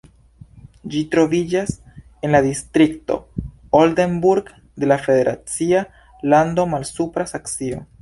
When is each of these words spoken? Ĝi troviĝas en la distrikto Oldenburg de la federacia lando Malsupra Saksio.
Ĝi 0.93 1.01
troviĝas 1.15 1.73
en 1.99 2.33
la 2.37 2.41
distrikto 2.47 3.19
Oldenburg 3.83 4.53
de 4.83 4.93
la 4.93 5.01
federacia 5.07 5.87
lando 6.35 6.71
Malsupra 6.77 7.33
Saksio. 7.37 7.89